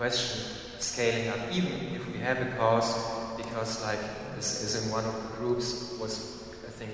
question 0.00 0.40
scaling 0.78 1.28
up, 1.28 1.38
even 1.52 1.72
if 1.94 2.10
we 2.10 2.18
have 2.20 2.40
a 2.40 2.50
cause, 2.56 2.90
because 3.36 3.82
like 3.82 4.00
this 4.34 4.62
is 4.64 4.82
in 4.82 4.90
one 4.90 5.04
of 5.04 5.12
the 5.12 5.28
groups 5.36 5.92
was 6.00 6.42
I 6.66 6.70
think 6.70 6.92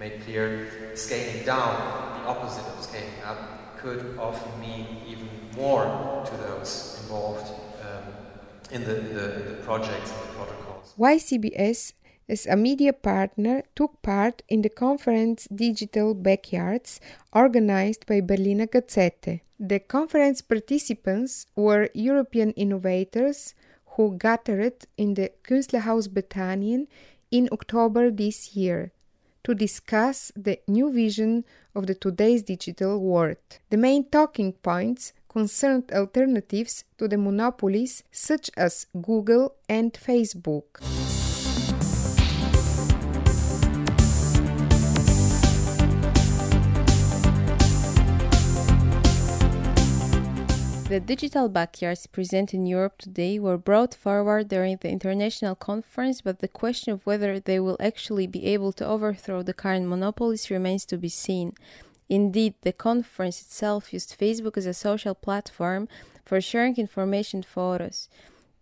made 0.00 0.22
clear, 0.24 0.66
scaling 0.96 1.44
down, 1.46 1.70
the 2.18 2.26
opposite 2.26 2.66
of 2.66 2.82
scaling 2.82 3.22
up, 3.24 3.78
could 3.78 4.18
often 4.18 4.60
mean 4.60 4.88
even 5.06 5.28
more 5.54 5.84
to 6.26 6.36
those 6.48 6.98
involved 7.02 7.46
um, 7.86 8.02
in, 8.72 8.82
the, 8.82 8.98
in, 9.06 9.14
the, 9.14 9.40
in 9.40 9.48
the 9.50 9.62
projects 9.62 10.10
and 10.10 10.20
the 10.22 10.34
protocols. 10.34 10.94
YCBS 10.98 11.92
as 12.28 12.46
a 12.46 12.56
media 12.56 12.92
partner 12.92 13.62
took 13.74 14.02
part 14.02 14.42
in 14.48 14.62
the 14.62 14.68
conference 14.68 15.48
Digital 15.54 16.14
Backyards 16.14 17.00
organized 17.32 18.06
by 18.06 18.20
Berliner 18.20 18.66
Gazette. 18.66 19.40
The 19.58 19.80
conference 19.80 20.42
participants 20.42 21.46
were 21.56 21.88
European 21.94 22.52
innovators 22.52 23.54
who 23.96 24.16
gathered 24.16 24.86
in 24.96 25.14
the 25.14 25.32
Künstlerhaus 25.42 26.08
Bethanien 26.08 26.86
in 27.30 27.48
October 27.50 28.10
this 28.10 28.54
year 28.54 28.92
to 29.44 29.54
discuss 29.54 30.30
the 30.36 30.60
new 30.68 30.92
vision 30.92 31.44
of 31.74 31.86
the 31.86 31.94
today's 31.94 32.42
digital 32.42 33.00
world. 33.00 33.38
The 33.70 33.76
main 33.76 34.04
talking 34.10 34.52
points 34.52 35.12
concerned 35.28 35.90
alternatives 35.92 36.84
to 36.98 37.08
the 37.08 37.18
monopolies 37.18 38.02
such 38.12 38.50
as 38.56 38.86
Google 39.00 39.54
and 39.68 39.92
Facebook. 39.92 40.82
The 50.88 51.00
digital 51.00 51.50
backyards 51.50 52.06
present 52.06 52.54
in 52.54 52.64
Europe 52.64 52.96
today 52.96 53.38
were 53.38 53.58
brought 53.58 53.94
forward 53.94 54.48
during 54.48 54.78
the 54.78 54.88
international 54.88 55.54
conference, 55.54 56.22
but 56.22 56.38
the 56.38 56.48
question 56.48 56.94
of 56.94 57.04
whether 57.04 57.38
they 57.38 57.60
will 57.60 57.76
actually 57.78 58.26
be 58.26 58.46
able 58.46 58.72
to 58.72 58.86
overthrow 58.86 59.42
the 59.42 59.52
current 59.52 59.86
monopolies 59.86 60.50
remains 60.50 60.86
to 60.86 60.96
be 60.96 61.10
seen. 61.10 61.52
Indeed, 62.08 62.54
the 62.62 62.72
conference 62.72 63.42
itself 63.42 63.92
used 63.92 64.18
Facebook 64.18 64.56
as 64.56 64.64
a 64.64 64.72
social 64.72 65.14
platform 65.14 65.88
for 66.24 66.40
sharing 66.40 66.78
information 66.78 67.42
photos. 67.42 68.08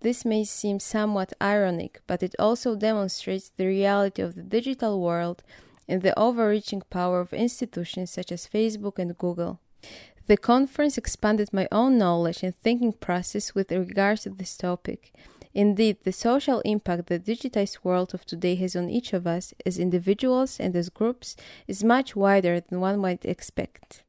This 0.00 0.24
may 0.24 0.42
seem 0.42 0.80
somewhat 0.80 1.32
ironic, 1.40 2.00
but 2.08 2.24
it 2.24 2.34
also 2.40 2.74
demonstrates 2.74 3.52
the 3.56 3.68
reality 3.68 4.20
of 4.20 4.34
the 4.34 4.42
digital 4.42 5.00
world 5.00 5.44
and 5.86 6.02
the 6.02 6.18
overreaching 6.18 6.82
power 6.90 7.20
of 7.20 7.32
institutions 7.32 8.10
such 8.10 8.32
as 8.32 8.48
Facebook 8.48 8.98
and 8.98 9.16
Google. 9.16 9.60
The 10.26 10.36
conference 10.36 10.98
expanded 10.98 11.52
my 11.52 11.68
own 11.70 11.98
knowledge 11.98 12.42
and 12.42 12.54
thinking 12.56 12.92
process 12.92 13.54
with 13.54 13.70
regards 13.70 14.22
to 14.22 14.30
this 14.30 14.56
topic. 14.56 15.12
Indeed, 15.54 15.98
the 16.02 16.12
social 16.12 16.60
impact 16.64 17.06
the 17.06 17.20
digitized 17.20 17.78
world 17.84 18.12
of 18.12 18.26
today 18.26 18.56
has 18.56 18.74
on 18.74 18.90
each 18.90 19.12
of 19.12 19.26
us 19.26 19.54
as 19.64 19.78
individuals 19.78 20.58
and 20.58 20.74
as 20.74 20.88
groups 20.88 21.36
is 21.68 21.84
much 21.84 22.16
wider 22.16 22.58
than 22.58 22.80
one 22.80 22.98
might 22.98 23.24
expect. 23.24 24.02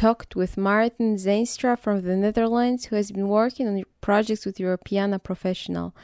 Talked 0.00 0.34
with 0.34 0.56
Maarten 0.56 1.16
Zeinstra 1.18 1.78
from 1.78 2.00
the 2.00 2.16
Netherlands, 2.16 2.86
who 2.86 2.96
has 2.96 3.12
been 3.12 3.28
working 3.28 3.68
on 3.68 3.82
projects 4.00 4.46
with 4.46 4.56
Europeana 4.56 5.22
Professional. 5.22 5.94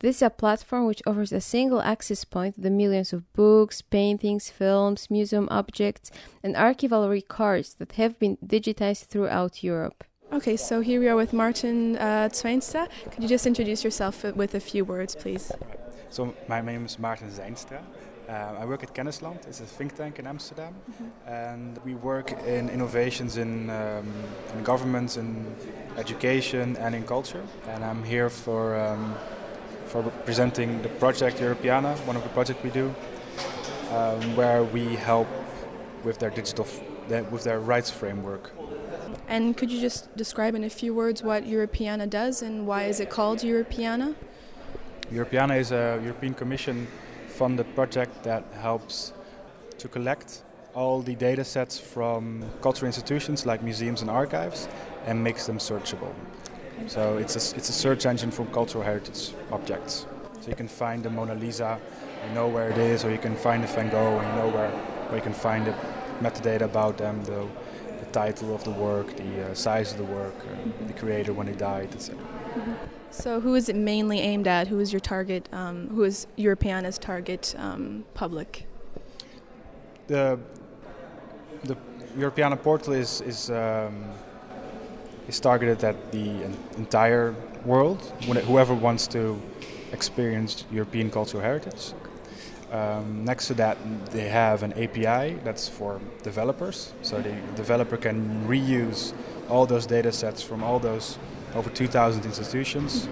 This 0.00 0.16
is 0.16 0.22
a 0.22 0.28
platform 0.28 0.84
which 0.84 1.00
offers 1.06 1.32
a 1.32 1.40
single 1.40 1.80
access 1.80 2.22
point 2.22 2.56
to 2.56 2.60
the 2.60 2.68
millions 2.68 3.14
of 3.14 3.32
books, 3.32 3.80
paintings, 3.80 4.50
films, 4.50 5.10
museum 5.10 5.48
objects, 5.50 6.10
and 6.42 6.54
archival 6.54 7.08
records 7.08 7.72
that 7.78 7.92
have 7.92 8.18
been 8.18 8.36
digitized 8.44 9.06
throughout 9.06 9.64
Europe. 9.64 10.04
Okay, 10.34 10.58
so 10.58 10.82
here 10.82 11.00
we 11.00 11.08
are 11.08 11.16
with 11.16 11.32
Maarten 11.32 11.96
uh, 11.96 12.28
Zeinstra. 12.28 12.90
Could 13.10 13.22
you 13.22 13.28
just 13.30 13.46
introduce 13.46 13.82
yourself 13.82 14.22
with 14.22 14.54
a 14.54 14.60
few 14.60 14.84
words, 14.84 15.14
please? 15.14 15.50
So, 16.10 16.34
my 16.46 16.60
name 16.60 16.84
is 16.84 16.98
Maarten 16.98 17.30
Zeinstra. 17.30 17.80
Uh, 18.28 18.56
I 18.58 18.64
work 18.64 18.82
at 18.82 18.92
Kennisland. 18.92 19.46
It's 19.46 19.60
a 19.60 19.64
think 19.64 19.94
tank 19.94 20.18
in 20.18 20.26
Amsterdam, 20.26 20.74
mm-hmm. 20.90 21.28
and 21.28 21.78
we 21.84 21.94
work 21.94 22.32
in 22.44 22.68
innovations 22.68 23.36
in, 23.36 23.70
um, 23.70 24.04
in 24.52 24.64
governments, 24.64 25.16
in 25.16 25.46
education, 25.96 26.76
and 26.78 26.94
in 26.94 27.04
culture. 27.04 27.44
And 27.68 27.84
I'm 27.84 28.02
here 28.02 28.28
for 28.28 28.74
um, 28.76 29.14
for 29.86 30.02
presenting 30.24 30.82
the 30.82 30.88
project 30.88 31.38
Europeana, 31.38 31.96
one 32.06 32.16
of 32.16 32.22
the 32.22 32.28
projects 32.30 32.62
we 32.62 32.70
do, 32.70 32.92
um, 33.92 34.36
where 34.36 34.64
we 34.64 34.96
help 34.96 35.28
with 36.04 36.18
their 36.18 36.30
digital, 36.30 36.64
f- 36.64 37.30
with 37.30 37.44
their 37.44 37.60
rights 37.60 37.90
framework. 37.90 38.50
And 39.28 39.56
could 39.56 39.70
you 39.70 39.80
just 39.80 40.14
describe 40.16 40.54
in 40.54 40.64
a 40.64 40.70
few 40.70 40.94
words 40.94 41.22
what 41.22 41.44
Europeana 41.44 42.08
does 42.08 42.42
and 42.42 42.66
why 42.66 42.84
is 42.84 43.00
it 43.00 43.10
called 43.10 43.40
Europeana? 43.40 44.14
Europeana 45.12 45.58
is 45.58 45.70
a 45.70 46.00
European 46.02 46.34
Commission 46.34 46.86
funded 47.36 47.74
project 47.74 48.22
that 48.22 48.44
helps 48.60 49.12
to 49.78 49.88
collect 49.88 50.42
all 50.74 51.02
the 51.02 51.14
data 51.14 51.44
sets 51.44 51.78
from 51.78 52.44
cultural 52.62 52.86
institutions 52.86 53.46
like 53.46 53.62
museums 53.62 54.00
and 54.02 54.10
archives 54.10 54.68
and 55.06 55.22
makes 55.22 55.46
them 55.46 55.58
searchable. 55.58 56.14
So 56.86 57.16
it's 57.18 57.34
a, 57.34 57.56
it's 57.56 57.68
a 57.68 57.72
search 57.72 58.06
engine 58.06 58.30
for 58.30 58.44
cultural 58.46 58.84
heritage 58.84 59.32
objects. 59.50 60.06
So 60.40 60.48
you 60.48 60.56
can 60.56 60.68
find 60.68 61.02
the 61.02 61.10
Mona 61.10 61.34
Lisa, 61.34 61.78
you 62.28 62.34
know 62.34 62.48
where 62.48 62.68
it 62.70 62.78
is, 62.78 63.04
or 63.04 63.10
you 63.10 63.18
can 63.18 63.36
find 63.36 63.62
the 63.62 63.68
Van 63.68 63.90
Gogh 63.90 64.18
and 64.18 64.28
you 64.28 64.42
know 64.42 64.48
where, 64.56 64.70
where 65.08 65.16
you 65.16 65.22
can 65.22 65.32
find 65.32 65.66
the 65.66 65.74
metadata 66.20 66.62
about 66.62 66.98
them, 66.98 67.22
the, 67.24 67.46
the 68.00 68.06
title 68.12 68.54
of 68.54 68.62
the 68.64 68.70
work, 68.70 69.16
the 69.16 69.50
uh, 69.50 69.54
size 69.54 69.92
of 69.92 69.98
the 69.98 70.04
work, 70.04 70.34
uh, 70.40 70.86
the 70.86 70.92
creator 70.92 71.32
when 71.32 71.46
he 71.46 71.54
died, 71.54 71.94
etc. 71.94 72.18
So, 73.10 73.40
who 73.40 73.54
is 73.54 73.68
it 73.68 73.76
mainly 73.76 74.20
aimed 74.20 74.46
at? 74.46 74.68
Who 74.68 74.78
is 74.78 74.92
your 74.92 75.00
target? 75.00 75.48
Um, 75.52 75.88
who 75.88 76.04
is 76.04 76.26
Europeana's 76.36 76.98
target 76.98 77.54
um, 77.56 78.04
public? 78.14 78.66
The 80.06 80.38
the 81.64 81.76
Europeana 82.16 82.60
portal 82.62 82.92
is 82.92 83.20
is 83.22 83.50
um, 83.50 84.04
is 85.28 85.40
targeted 85.40 85.82
at 85.84 86.12
the 86.12 86.42
entire 86.76 87.34
world. 87.64 88.00
Whoever 88.46 88.74
wants 88.74 89.06
to 89.08 89.40
experience 89.92 90.64
European 90.70 91.10
cultural 91.10 91.42
heritage. 91.42 91.92
Um, 92.72 93.24
next 93.24 93.46
to 93.46 93.54
that, 93.54 93.78
they 94.10 94.28
have 94.28 94.62
an 94.62 94.72
API 94.72 95.38
that's 95.44 95.68
for 95.68 96.00
developers, 96.22 96.92
so 97.02 97.20
the 97.22 97.34
developer 97.54 97.96
can 97.96 98.44
reuse 98.46 99.14
all 99.48 99.66
those 99.66 99.86
data 99.86 100.10
sets 100.10 100.42
from 100.42 100.62
all 100.64 100.80
those 100.80 101.18
over 101.54 101.70
2,000 101.70 102.24
institutions 102.24 103.08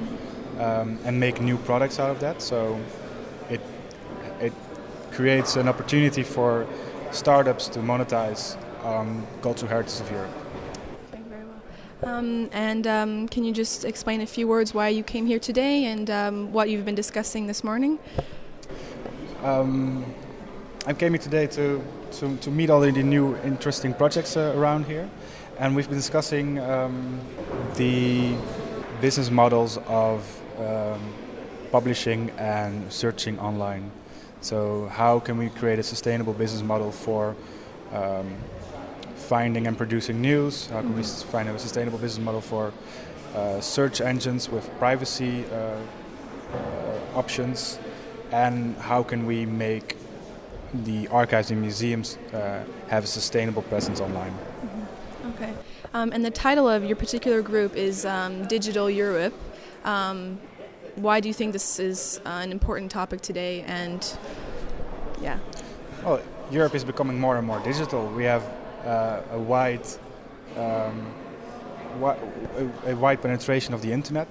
um, 0.58 0.98
and 1.04 1.18
make 1.18 1.40
new 1.40 1.56
products 1.58 1.98
out 1.98 2.10
of 2.10 2.20
that. 2.20 2.42
So 2.42 2.78
it 3.50 3.60
it 4.40 4.52
creates 5.12 5.56
an 5.56 5.68
opportunity 5.68 6.22
for 6.22 6.66
startups 7.12 7.68
to 7.68 7.78
monetize 7.78 8.56
um, 8.84 9.26
cultural 9.42 9.70
heritage 9.70 10.00
of 10.00 10.10
Europe. 10.10 10.30
very 11.12 11.44
well. 11.44 12.14
Um, 12.14 12.50
and 12.52 12.86
um, 12.86 13.28
can 13.28 13.44
you 13.44 13.52
just 13.52 13.84
explain 13.84 14.20
a 14.20 14.26
few 14.26 14.48
words 14.48 14.74
why 14.74 14.88
you 14.88 15.02
came 15.02 15.26
here 15.26 15.38
today 15.38 15.84
and 15.84 16.10
um, 16.10 16.52
what 16.52 16.68
you've 16.68 16.84
been 16.84 16.96
discussing 16.96 17.46
this 17.46 17.62
morning? 17.62 17.98
Um, 19.42 20.04
I 20.86 20.92
came 20.92 21.12
here 21.12 21.22
today 21.22 21.46
to, 21.46 21.82
to, 22.12 22.36
to 22.36 22.50
meet 22.50 22.70
all 22.70 22.80
the 22.80 22.90
new 22.90 23.36
interesting 23.44 23.94
projects 23.94 24.36
uh, 24.36 24.52
around 24.56 24.86
here 24.86 25.08
and 25.58 25.76
we've 25.76 25.88
been 25.88 25.98
discussing 25.98 26.58
um, 26.58 27.20
the 27.76 28.34
business 29.00 29.30
models 29.30 29.78
of 29.86 30.40
um, 30.58 31.00
publishing 31.70 32.30
and 32.38 32.92
searching 32.92 33.38
online. 33.38 33.90
So, 34.40 34.86
how 34.88 35.20
can 35.20 35.38
we 35.38 35.48
create 35.48 35.78
a 35.78 35.82
sustainable 35.82 36.32
business 36.32 36.62
model 36.62 36.90
for 36.92 37.34
um, 37.92 38.34
finding 39.16 39.66
and 39.66 39.76
producing 39.76 40.20
news? 40.20 40.66
How 40.66 40.80
can 40.80 40.94
we 40.94 41.02
mm-hmm. 41.02 41.30
find 41.30 41.48
a 41.48 41.58
sustainable 41.58 41.98
business 41.98 42.24
model 42.24 42.40
for 42.40 42.72
uh, 43.34 43.60
search 43.60 44.00
engines 44.00 44.48
with 44.48 44.68
privacy 44.78 45.44
uh, 45.46 45.54
uh, 45.54 47.18
options? 47.18 47.78
And 48.32 48.76
how 48.78 49.02
can 49.02 49.26
we 49.26 49.46
make 49.46 49.96
the 50.72 51.06
archives 51.08 51.50
and 51.50 51.60
museums 51.60 52.18
uh, 52.32 52.64
have 52.88 53.04
a 53.04 53.06
sustainable 53.06 53.62
presence 53.62 54.00
online? 54.00 54.34
Okay. 55.34 55.52
Um, 55.94 56.12
and 56.12 56.24
the 56.24 56.30
title 56.30 56.68
of 56.68 56.84
your 56.84 56.94
particular 56.96 57.42
group 57.42 57.74
is 57.74 58.04
um, 58.04 58.46
Digital 58.46 58.88
Europe. 58.88 59.34
Um, 59.84 60.38
why 60.94 61.18
do 61.18 61.26
you 61.28 61.34
think 61.34 61.52
this 61.52 61.80
is 61.80 62.20
uh, 62.24 62.28
an 62.28 62.52
important 62.52 62.90
topic 62.90 63.20
today? 63.20 63.62
And 63.62 64.00
yeah. 65.20 65.38
Well, 66.04 66.20
Europe 66.52 66.76
is 66.76 66.84
becoming 66.84 67.18
more 67.18 67.36
and 67.36 67.46
more 67.46 67.58
digital. 67.60 68.06
We 68.06 68.24
have 68.24 68.44
uh, 68.84 69.22
a 69.32 69.38
wide, 69.38 69.86
um, 70.56 71.12
wi- 71.98 72.18
a, 72.86 72.94
wide 72.94 73.20
penetration 73.20 73.74
of 73.74 73.82
the 73.82 73.90
internet. 73.90 74.28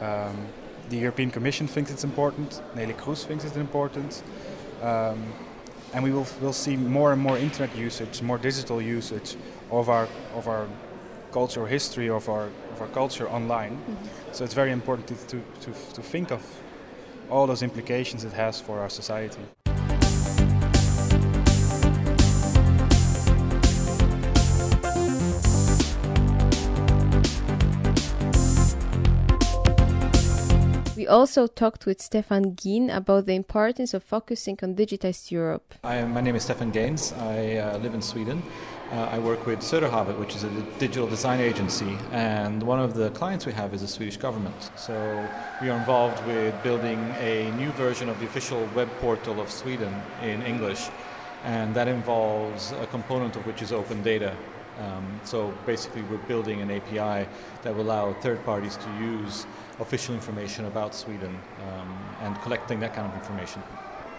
Um, 0.00 0.48
the 0.90 0.98
European 0.98 1.30
Commission 1.30 1.66
thinks 1.66 1.90
it's 1.90 2.04
important. 2.04 2.60
Neelie 2.76 2.96
Kroes 2.96 3.24
thinks 3.24 3.44
it's 3.44 3.56
important. 3.56 4.22
Um, 4.82 5.22
and 5.94 6.02
we 6.02 6.10
will 6.10 6.26
will 6.40 6.52
see 6.52 6.76
more 6.76 7.12
and 7.12 7.22
more 7.22 7.38
internet 7.38 7.74
usage, 7.76 8.20
more 8.20 8.36
digital 8.36 8.82
usage 8.82 9.36
of 9.78 9.88
our 9.88 10.08
of 10.34 10.48
our 10.48 10.66
cultural 11.32 11.66
history 11.66 12.08
of 12.08 12.28
our 12.28 12.48
of 12.74 12.80
our 12.80 12.88
culture 12.88 13.28
online. 13.28 13.76
Mm-hmm. 13.76 14.32
So 14.32 14.44
it's 14.44 14.54
very 14.54 14.72
important 14.72 15.06
to, 15.08 15.14
to, 15.14 15.42
to, 15.60 15.70
to 15.94 16.02
think 16.02 16.30
of 16.32 16.42
all 17.30 17.46
those 17.46 17.62
implications 17.62 18.24
it 18.24 18.32
has 18.32 18.60
for 18.60 18.80
our 18.80 18.90
society. 18.90 19.40
We 30.96 31.08
also 31.08 31.46
talked 31.46 31.84
with 31.84 32.00
Stefan 32.00 32.54
Geens 32.56 32.90
about 32.96 33.26
the 33.26 33.34
importance 33.34 33.92
of 33.92 34.02
focusing 34.02 34.58
on 34.62 34.74
digitized 34.74 35.30
Europe. 35.30 35.74
I, 35.84 36.02
my 36.04 36.22
name 36.22 36.34
is 36.34 36.44
Stefan 36.44 36.72
Geens. 36.72 37.12
I 37.18 37.58
uh, 37.58 37.78
live 37.78 37.94
in 37.94 38.00
Sweden. 38.00 38.42
Uh, 38.92 39.08
I 39.10 39.18
work 39.18 39.46
with 39.46 39.60
Söderhavet, 39.60 40.18
which 40.18 40.36
is 40.36 40.44
a 40.44 40.50
digital 40.78 41.06
design 41.06 41.40
agency, 41.40 41.96
and 42.12 42.62
one 42.62 42.78
of 42.78 42.92
the 42.94 43.10
clients 43.10 43.46
we 43.46 43.52
have 43.52 43.72
is 43.72 43.80
the 43.80 43.88
Swedish 43.88 44.18
government. 44.18 44.70
So 44.76 44.94
we 45.62 45.70
are 45.70 45.78
involved 45.78 46.24
with 46.26 46.54
building 46.62 46.98
a 47.18 47.50
new 47.56 47.70
version 47.72 48.10
of 48.10 48.20
the 48.20 48.26
official 48.26 48.68
web 48.74 48.90
portal 49.00 49.40
of 49.40 49.50
Sweden 49.50 49.92
in 50.22 50.42
English, 50.42 50.90
and 51.44 51.74
that 51.74 51.88
involves 51.88 52.72
a 52.72 52.86
component 52.86 53.36
of 53.36 53.46
which 53.46 53.62
is 53.62 53.72
open 53.72 54.02
data. 54.02 54.36
Um, 54.78 55.20
so 55.24 55.54
basically, 55.64 56.02
we're 56.02 56.26
building 56.28 56.60
an 56.60 56.70
API 56.70 57.26
that 57.62 57.74
will 57.74 57.84
allow 57.84 58.12
third 58.12 58.44
parties 58.44 58.76
to 58.76 58.88
use 59.00 59.46
official 59.80 60.14
information 60.14 60.66
about 60.66 60.94
Sweden 60.94 61.38
um, 61.68 61.98
and 62.20 62.38
collecting 62.42 62.80
that 62.80 62.92
kind 62.94 63.10
of 63.10 63.14
information. 63.18 63.62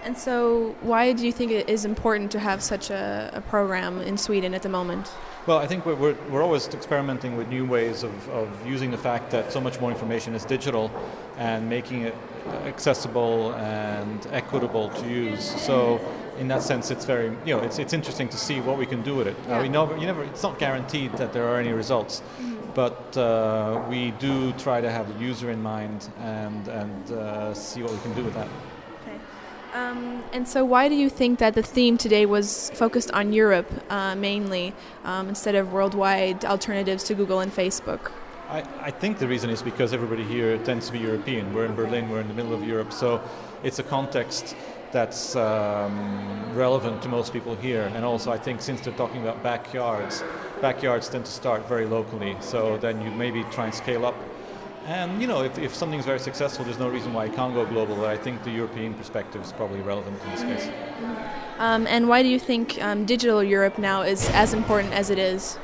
And 0.05 0.15
so, 0.15 0.75
why 0.81 1.13
do 1.13 1.25
you 1.25 1.31
think 1.31 1.51
it 1.51 1.67
is 1.67 1.83
important 1.83 2.31
to 2.33 2.39
have 2.39 2.61
such 2.61 2.91
a, 2.91 3.31
a 3.33 3.41
program 3.41 4.01
in 4.01 4.17
Sweden 4.17 4.53
at 4.53 4.61
the 4.61 4.69
moment? 4.69 5.11
Well, 5.47 5.57
I 5.57 5.65
think 5.65 5.83
we're, 5.83 5.95
we're, 5.95 6.15
we're, 6.29 6.43
always 6.43 6.67
experimenting 6.67 7.35
with 7.35 7.47
new 7.49 7.65
ways 7.65 8.03
of, 8.03 8.29
of 8.29 8.47
using 8.67 8.91
the 8.91 8.99
fact 8.99 9.31
that 9.31 9.51
so 9.51 9.59
much 9.59 9.81
more 9.81 9.89
information 9.89 10.35
is 10.35 10.45
digital 10.45 10.91
and 11.37 11.67
making 11.67 12.01
it 12.01 12.15
accessible 12.65 13.53
and 13.55 14.27
equitable 14.31 14.89
to 14.89 15.07
use. 15.07 15.43
So, 15.59 15.99
in 16.37 16.47
that 16.49 16.61
sense, 16.61 16.91
it's 16.91 17.05
very, 17.05 17.29
you 17.43 17.57
know, 17.57 17.61
it's, 17.61 17.79
it's 17.79 17.93
interesting 17.93 18.29
to 18.29 18.37
see 18.37 18.61
what 18.61 18.77
we 18.77 18.85
can 18.85 19.01
do 19.01 19.15
with 19.15 19.27
it. 19.27 19.35
Yeah. 19.47 19.57
Uh, 19.57 19.63
we 19.63 19.69
know, 19.69 19.91
you 19.95 20.05
never, 20.05 20.23
it's 20.23 20.43
not 20.43 20.59
guaranteed 20.59 21.13
that 21.13 21.33
there 21.33 21.47
are 21.47 21.59
any 21.59 21.73
results. 21.73 22.21
Mm-hmm 22.21 22.55
but 22.75 23.17
uh, 23.17 23.81
we 23.89 24.11
do 24.19 24.51
try 24.53 24.81
to 24.81 24.91
have 24.91 25.07
the 25.07 25.17
user 25.17 25.49
in 25.49 25.63
mind 25.63 26.09
and, 26.19 26.67
and 26.67 27.11
uh, 27.11 27.53
see 27.53 27.81
what 27.81 27.91
we 27.91 27.97
can 27.99 28.13
do 28.13 28.23
with 28.23 28.33
that. 28.33 28.49
Okay. 29.01 29.17
Um, 29.75 30.23
and 30.31 30.47
so, 30.47 30.63
why 30.63 30.87
do 30.87 30.95
you 30.95 31.09
think 31.09 31.39
that 31.39 31.53
the 31.53 31.61
theme 31.61 31.97
today 31.97 32.25
was 32.25 32.71
focused 32.75 33.11
on 33.11 33.33
Europe 33.33 33.69
uh, 33.89 34.15
mainly 34.15 34.73
um, 35.03 35.27
instead 35.27 35.53
of 35.53 35.73
worldwide 35.73 36.45
alternatives 36.45 37.03
to 37.05 37.13
Google 37.13 37.41
and 37.41 37.51
Facebook? 37.51 38.13
I, 38.47 38.63
I, 38.79 38.91
think 38.91 39.17
the 39.17 39.27
reason 39.27 39.49
is 39.49 39.61
because 39.61 39.91
everybody 39.91 40.23
here 40.23 40.57
tends 40.59 40.85
to 40.87 40.93
be 40.93 40.99
European. 40.99 41.53
We're 41.53 41.65
in 41.65 41.75
Berlin, 41.75 42.09
we're 42.09 42.21
in 42.21 42.29
the 42.29 42.33
middle 42.33 42.53
of 42.53 42.63
Europe, 42.63 42.93
so 42.93 43.21
it's 43.63 43.79
a 43.79 43.83
context 43.83 44.55
that's 44.93 45.35
um, 45.35 46.53
relevant 46.53 47.01
to 47.01 47.09
most 47.09 47.33
people 47.33 47.55
here. 47.55 47.91
And 47.95 48.05
also, 48.05 48.31
I 48.31 48.37
think 48.37 48.61
since 48.61 48.79
they're 48.79 48.93
talking 48.93 49.21
about 49.23 49.43
backyards, 49.43 50.23
backyards 50.61 51.09
tend 51.09 51.25
to 51.25 51.31
start 51.31 51.67
very 51.67 51.85
locally. 51.85 52.37
So 52.39 52.77
then 52.77 53.01
you 53.01 53.11
maybe 53.11 53.43
try 53.51 53.65
and 53.65 53.75
scale 53.75 54.05
up. 54.05 54.15
And 54.85 55.19
you 55.19 55.27
know, 55.27 55.43
if, 55.43 55.57
if 55.57 55.73
something's 55.73 56.05
very 56.05 56.19
successful, 56.19 56.63
there's 56.63 56.79
no 56.79 56.89
reason 56.89 57.13
why 57.13 57.25
it 57.25 57.33
can't 57.33 57.53
go 57.53 57.65
global. 57.65 57.95
But 57.95 58.05
I 58.05 58.17
think 58.17 58.43
the 58.43 58.51
European 58.51 58.93
perspective 58.93 59.41
is 59.41 59.51
probably 59.51 59.81
relevant 59.81 60.21
in 60.23 60.31
this 60.31 60.41
case. 60.41 60.69
Um, 61.57 61.87
and 61.87 62.07
why 62.07 62.21
do 62.21 62.29
you 62.29 62.39
think 62.39 62.81
um, 62.81 63.05
digital 63.05 63.43
Europe 63.43 63.77
now 63.79 64.01
is 64.01 64.29
as 64.29 64.53
important 64.53 64.93
as 64.93 65.09
it 65.09 65.17
is? 65.17 65.57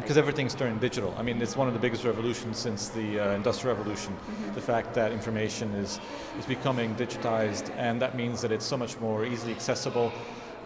because 0.00 0.16
everything's 0.16 0.54
turning 0.54 0.78
digital. 0.78 1.14
I 1.16 1.22
mean, 1.22 1.40
it's 1.40 1.56
one 1.56 1.68
of 1.68 1.74
the 1.74 1.80
biggest 1.80 2.04
revolutions 2.04 2.58
since 2.58 2.88
the 2.88 3.20
uh, 3.20 3.34
Industrial 3.34 3.76
Revolution. 3.76 4.12
Mm-hmm. 4.14 4.54
The 4.54 4.60
fact 4.60 4.94
that 4.94 5.12
information 5.12 5.72
is, 5.74 6.00
is 6.38 6.46
becoming 6.46 6.94
digitized, 6.96 7.70
and 7.76 8.02
that 8.02 8.16
means 8.16 8.42
that 8.42 8.50
it's 8.52 8.64
so 8.64 8.76
much 8.76 8.98
more 9.00 9.24
easily 9.24 9.52
accessible, 9.52 10.12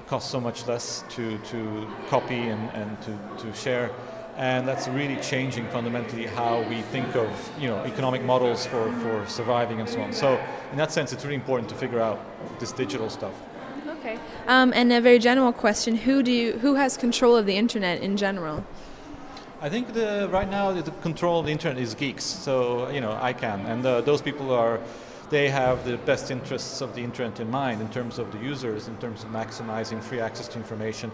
costs 0.06 0.30
so 0.30 0.40
much 0.40 0.66
less 0.66 1.04
to, 1.10 1.38
to 1.38 1.86
copy 2.08 2.48
and, 2.48 2.70
and 2.70 3.02
to, 3.02 3.18
to 3.44 3.54
share. 3.54 3.90
And 4.36 4.68
that's 4.68 4.86
really 4.86 5.16
changing 5.16 5.66
fundamentally 5.68 6.26
how 6.26 6.60
we 6.68 6.82
think 6.82 7.16
of 7.16 7.28
you 7.58 7.68
know, 7.68 7.78
economic 7.84 8.22
models 8.22 8.66
for, 8.66 8.92
for 9.00 9.26
surviving 9.26 9.80
and 9.80 9.88
so 9.88 10.00
on. 10.02 10.12
So, 10.12 10.38
in 10.72 10.76
that 10.76 10.92
sense, 10.92 11.12
it's 11.12 11.24
really 11.24 11.36
important 11.36 11.70
to 11.70 11.74
figure 11.74 12.00
out 12.00 12.20
this 12.60 12.72
digital 12.72 13.08
stuff. 13.08 13.32
Okay. 13.88 14.18
Um, 14.46 14.72
and 14.74 14.92
a 14.92 15.00
very 15.00 15.18
general 15.18 15.52
question: 15.52 15.96
Who 15.96 16.22
do 16.22 16.30
you, 16.30 16.58
who 16.58 16.74
has 16.74 16.96
control 16.96 17.34
of 17.34 17.46
the 17.46 17.56
internet 17.56 18.02
in 18.02 18.16
general? 18.16 18.64
I 19.60 19.70
think 19.70 19.94
the, 19.94 20.28
right 20.30 20.48
now 20.48 20.70
the 20.72 20.90
control 21.00 21.40
of 21.40 21.46
the 21.46 21.52
internet 21.52 21.78
is 21.82 21.94
geeks. 21.94 22.24
So 22.24 22.90
you 22.90 23.00
know 23.00 23.18
ICANN, 23.22 23.64
and 23.64 23.86
uh, 23.86 24.00
those 24.02 24.20
people 24.20 24.52
are 24.52 24.80
they 25.30 25.48
have 25.48 25.84
the 25.84 25.96
best 25.96 26.30
interests 26.30 26.80
of 26.80 26.94
the 26.94 27.02
internet 27.02 27.40
in 27.40 27.50
mind 27.50 27.80
in 27.80 27.88
terms 27.88 28.18
of 28.18 28.30
the 28.30 28.38
users, 28.38 28.86
in 28.86 28.96
terms 28.98 29.24
of 29.24 29.30
maximizing 29.30 30.00
free 30.00 30.20
access 30.20 30.46
to 30.48 30.58
information. 30.58 31.10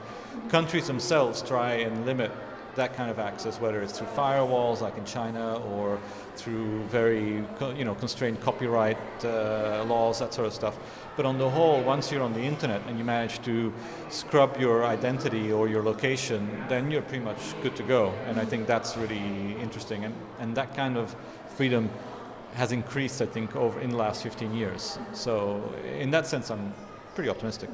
Countries 0.49 0.87
themselves 0.87 1.41
try 1.41 1.75
and 1.75 2.05
limit 2.05 2.31
that 2.75 2.95
kind 2.95 3.11
of 3.11 3.19
access, 3.19 3.61
whether 3.61 3.83
it's 3.83 3.99
through 3.99 4.09
firewalls 4.09 4.81
like 4.81 4.97
in 4.97 5.05
China 5.05 5.57
or 5.75 5.99
through 6.37 6.83
very 6.85 7.45
you 7.77 7.85
know 7.85 7.95
constrained 7.95 8.41
copyright 8.41 8.99
uh, 9.25 9.85
laws, 9.87 10.19
that 10.19 10.33
sort 10.33 10.47
of 10.47 10.53
stuff. 10.53 10.79
But 11.17 11.27
on 11.27 11.39
the 11.39 11.49
whole, 11.49 11.83
once 11.83 12.11
you're 12.11 12.23
on 12.23 12.33
the 12.33 12.41
internet 12.41 12.81
and 12.87 12.99
you 12.99 13.05
manage 13.05 13.43
to 13.43 13.73
scrub 14.09 14.59
your 14.59 14.85
identity 14.85 15.53
or 15.53 15.69
your 15.69 15.83
location, 15.83 16.65
then 16.69 16.91
you're 16.91 17.03
pretty 17.03 17.25
much 17.25 17.61
good 17.63 17.77
to 17.77 17.83
go. 17.83 18.13
And 18.27 18.41
I 18.41 18.47
think 18.47 18.67
that's 18.67 18.97
really 18.97 19.55
interesting. 19.61 20.05
And, 20.05 20.15
and 20.39 20.57
that 20.57 20.75
kind 20.75 20.97
of 20.97 21.15
freedom 21.57 21.91
has 22.55 22.73
increased, 22.73 23.21
I 23.21 23.27
think, 23.27 23.57
over 23.57 23.81
in 23.81 23.91
the 23.91 23.97
last 23.97 24.23
15 24.23 24.55
years. 24.55 24.99
So 25.13 25.75
in 25.99 26.11
that 26.13 26.27
sense, 26.27 26.51
I'm 26.51 26.73
pretty 27.15 27.31
optimistic. 27.31 27.69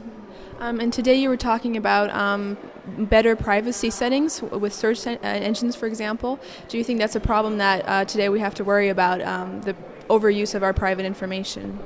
Um, 0.60 0.80
and 0.80 0.92
today 0.92 1.14
you 1.14 1.28
were 1.28 1.36
talking 1.36 1.76
about 1.76 2.10
um, 2.10 2.56
better 2.86 3.36
privacy 3.36 3.90
settings 3.90 4.42
with 4.42 4.74
search 4.74 5.06
en- 5.06 5.18
uh, 5.18 5.26
engines, 5.26 5.76
for 5.76 5.86
example. 5.86 6.40
Do 6.68 6.78
you 6.78 6.84
think 6.84 6.98
that's 6.98 7.16
a 7.16 7.20
problem 7.20 7.58
that 7.58 7.88
uh, 7.88 8.04
today 8.04 8.28
we 8.28 8.40
have 8.40 8.54
to 8.54 8.64
worry 8.64 8.88
about 8.88 9.20
um, 9.22 9.62
the 9.62 9.76
overuse 10.08 10.54
of 10.54 10.62
our 10.62 10.72
private 10.72 11.04
information? 11.04 11.78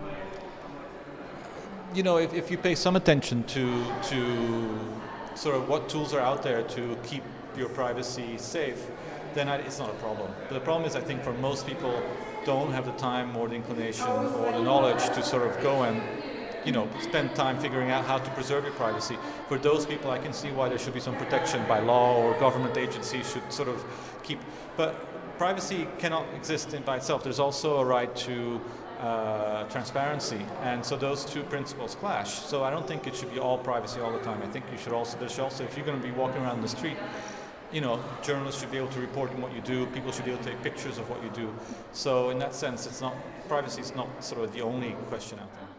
you 1.95 2.03
know, 2.03 2.17
if, 2.17 2.33
if 2.35 2.51
you 2.51 2.57
pay 2.57 2.75
some 2.75 2.97
attention 2.97 3.45
to 3.45 3.85
to 4.05 4.79
sort 5.35 5.57
of 5.57 5.69
what 5.69 5.89
tools 5.89 6.15
are 6.15 6.21
out 6.21 6.43
there 6.43 6.63
to 6.63 6.97
keep 7.03 7.23
your 7.57 7.69
privacy 7.69 8.37
safe, 8.39 8.87
then 9.35 9.49
I, 9.49 9.57
it's 9.57 9.79
not 9.79 9.91
a 9.91 9.95
problem. 9.95 10.31
But 10.49 10.55
the 10.55 10.61
problem 10.61 10.87
is, 10.87 10.97
I 10.97 11.01
think, 11.01 11.23
for 11.23 11.33
most 11.35 11.67
people, 11.67 12.03
don't 12.45 12.73
have 12.73 12.87
the 12.87 12.93
time 12.93 13.37
or 13.37 13.49
the 13.49 13.55
inclination 13.55 14.09
or 14.09 14.53
the 14.53 14.63
knowledge 14.63 15.05
to 15.11 15.23
sort 15.23 15.47
of 15.49 15.63
go 15.63 15.83
and 15.83 16.03
you 16.65 16.73
know 16.73 16.89
spend 17.01 17.35
time 17.35 17.59
figuring 17.59 17.91
out 17.91 18.05
how 18.05 18.19
to 18.19 18.31
preserve 18.33 18.65
your 18.65 18.73
privacy. 18.75 19.17
For 19.49 19.59
those 19.59 19.87
people, 19.87 20.11
I 20.11 20.19
can 20.19 20.33
see 20.33 20.51
why 20.51 20.69
there 20.69 20.79
should 20.79 20.95
be 20.95 21.01
some 21.01 21.17
protection 21.17 21.65
by 21.67 21.81
law 21.81 22.17
or 22.23 22.39
government 22.39 22.77
agencies 22.77 23.31
should 23.33 23.53
sort 23.53 23.69
of 23.69 23.85
keep. 24.23 24.41
But 24.77 24.95
privacy 25.39 25.89
cannot 25.99 26.27
exist 26.35 26.75
in 26.75 26.83
by 26.83 26.97
itself. 26.97 27.25
There's 27.25 27.41
also 27.41 27.79
a 27.79 27.85
right 27.85 28.15
to 28.17 28.61
uh, 29.01 29.65
transparency, 29.65 30.47
and 30.63 30.85
so 30.85 30.97
those 30.97 31.25
two 31.25 31.43
principles 31.45 31.97
clash. 31.97 32.31
So 32.31 32.63
I 32.63 32.71
don't 32.71 32.87
think 32.87 33.07
it 33.07 33.17
should 33.17 33.33
be 33.33 33.41
all 33.41 33.59
privacy 33.59 34.01
all 34.01 34.13
the 34.13 34.21
time. 34.21 34.41
I 34.43 34.47
think 34.47 34.65
you 34.71 34.79
should 34.79 34.93
also 34.93 35.19
there 35.19 35.29
should 35.29 35.41
also 35.41 35.65
if 35.65 35.77
you're 35.77 35.87
going 35.87 36.01
to 36.01 36.07
be 36.07 36.13
walking 36.13 36.43
around 36.43 36.63
the 36.63 36.69
street, 36.69 36.97
you 37.73 37.81
know, 37.81 38.03
journalists 38.23 38.61
should 38.61 38.71
be 38.71 38.77
able 38.77 38.89
to 38.91 39.01
report 39.01 39.31
on 39.33 39.41
what 39.41 39.53
you 39.55 39.61
do. 39.63 39.87
People 39.87 40.13
should 40.13 40.27
be 40.27 40.31
able 40.31 40.45
to 40.45 40.51
take 40.51 40.63
pictures 40.63 40.99
of 40.99 41.09
what 41.11 41.23
you 41.25 41.31
do. 41.31 41.53
So 41.93 42.31
in 42.31 42.39
that 42.39 42.55
sense, 42.55 42.87
it's 42.87 43.01
not 43.01 43.15
privacy 43.49 43.81
is 43.81 43.95
not 43.95 44.09
sort 44.23 44.45
of 44.45 44.53
the 44.53 44.61
only 44.61 44.93
question 45.09 45.39
out 45.39 45.53
there. 45.55 45.72